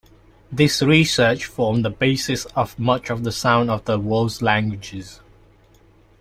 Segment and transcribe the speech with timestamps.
[0.51, 5.21] This research formed the basis of much of "The Sounds of the World's Languages".